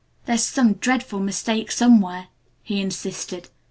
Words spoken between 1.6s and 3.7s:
somewhere," he insisted.